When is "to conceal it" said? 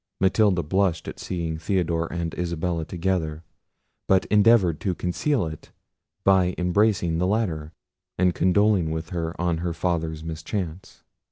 4.79-5.71